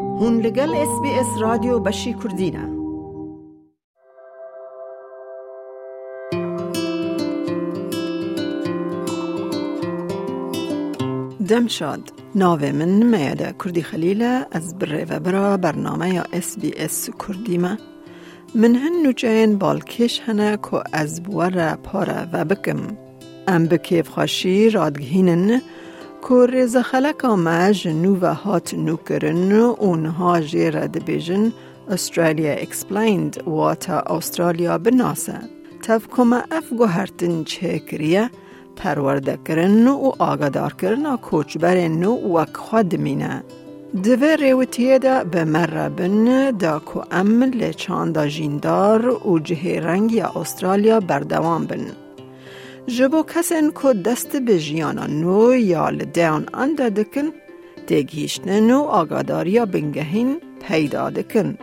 [0.00, 2.78] هون لگل اس بی اس رادیو بشی کردینه
[11.48, 12.12] دم شاد.
[12.34, 17.58] ناوه من میاده کردی خلیله از بره و برا برنامه یا اس بی اس کردی
[17.58, 22.78] من هن نوچین بالکش هنه که از بوار پاره و بکم.
[23.48, 25.60] ام بکیف خاشی رادگهینن
[26.22, 31.52] که خلک آمه جنو و هات نو کرن اونها جیر دبیجن
[31.90, 35.38] استرالیا اکسپلیند واتا استرالیا بناسه
[35.82, 38.30] تف کما اف گوهرتن چه کریه
[38.76, 43.42] پرورده کرن و آگادار کرن کوچبر نو وک خود مینه
[44.04, 51.66] دوه ریوتیه دا به مربن دا کو ام لچاندا جیندار و جه رنگی استرالیا بردوام
[51.66, 52.07] بن.
[52.96, 57.28] جبو کسن کو دست به جیانا نو یا لدیان انده دکن
[57.86, 61.58] دیگیشتن و آگاداریا بنگهین پیدا دکن.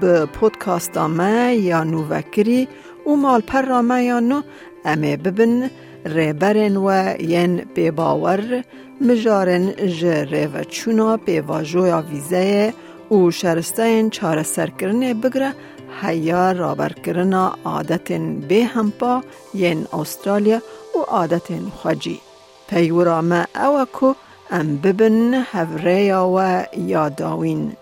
[0.00, 2.68] به پودکاست آمه یا نووکری
[3.06, 4.42] و مال پر رامه یا نو
[4.84, 5.70] امه ببن
[6.06, 7.64] ریبرن و ین
[7.96, 8.64] باور
[9.00, 12.74] مجارن جره و چونا واجویا ویزه
[13.10, 15.54] و شرسته چار سرکرنه بگره
[16.02, 18.12] هیا رابر کرنا عادت
[18.48, 19.22] به همپا
[19.54, 20.62] ین استرالیا
[20.96, 21.48] و عادت
[21.82, 22.20] خجی.
[22.68, 24.14] پیورا ما اوکو
[24.50, 27.72] ام ببن هفره و یاداوین.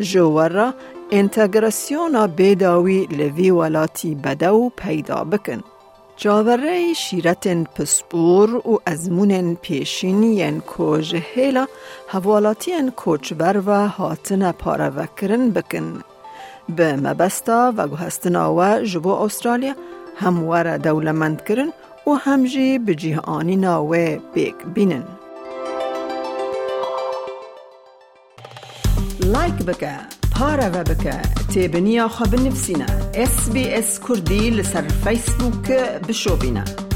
[0.00, 0.74] جوورا
[1.10, 5.62] انتگراسیونا بیداوی لوی ولاتی بدو پیدا بکن.
[6.18, 11.66] جاوره شیرتن پسپور و ازمون پیشین ین کوج هیلا
[12.08, 16.02] حوالاتین کوچبر و هاتن پاره وکرن بکن.
[16.76, 19.74] به مبستا و گوهستنا و جبو استرالیا
[20.16, 21.72] هموار دولمند کرن
[22.06, 25.04] و همجی به جیهانی ناوه بیک بینن.
[29.20, 31.16] لایک بکه پارە بە بکە
[31.52, 32.88] تێبنییا خە بنفسینە
[33.32, 36.87] SسBS کوردی لەسەر فیسبووکە بشۆبینە.